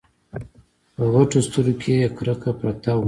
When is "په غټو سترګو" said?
0.95-1.79